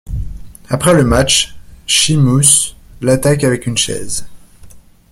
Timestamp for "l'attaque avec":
3.01-3.67